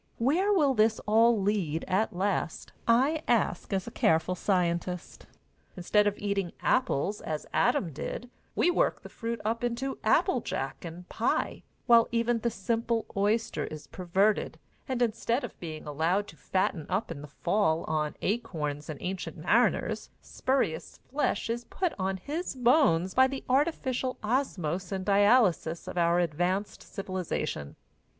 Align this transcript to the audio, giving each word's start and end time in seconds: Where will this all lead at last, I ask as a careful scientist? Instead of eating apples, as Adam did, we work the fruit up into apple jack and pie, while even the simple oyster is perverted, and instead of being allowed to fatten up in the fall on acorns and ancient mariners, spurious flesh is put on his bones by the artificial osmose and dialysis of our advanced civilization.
Where 0.17 0.51
will 0.51 0.73
this 0.73 0.97
all 1.05 1.39
lead 1.39 1.85
at 1.87 2.11
last, 2.11 2.71
I 2.87 3.21
ask 3.27 3.71
as 3.71 3.85
a 3.85 3.91
careful 3.91 4.33
scientist? 4.33 5.27
Instead 5.77 6.07
of 6.07 6.17
eating 6.17 6.53
apples, 6.63 7.21
as 7.21 7.45
Adam 7.53 7.93
did, 7.93 8.27
we 8.55 8.71
work 8.71 9.03
the 9.03 9.09
fruit 9.09 9.39
up 9.45 9.63
into 9.63 9.99
apple 10.03 10.41
jack 10.41 10.83
and 10.83 11.07
pie, 11.07 11.61
while 11.85 12.07
even 12.11 12.39
the 12.39 12.49
simple 12.49 13.05
oyster 13.15 13.65
is 13.65 13.85
perverted, 13.85 14.57
and 14.89 15.03
instead 15.03 15.43
of 15.43 15.59
being 15.59 15.85
allowed 15.85 16.27
to 16.29 16.35
fatten 16.35 16.87
up 16.89 17.11
in 17.11 17.21
the 17.21 17.27
fall 17.27 17.83
on 17.83 18.15
acorns 18.23 18.89
and 18.89 18.99
ancient 19.03 19.37
mariners, 19.37 20.09
spurious 20.19 20.97
flesh 21.11 21.47
is 21.47 21.65
put 21.65 21.93
on 21.99 22.17
his 22.17 22.55
bones 22.55 23.13
by 23.13 23.27
the 23.27 23.43
artificial 23.47 24.17
osmose 24.23 24.91
and 24.91 25.05
dialysis 25.05 25.87
of 25.87 25.95
our 25.95 26.17
advanced 26.17 26.81
civilization. 26.81 27.75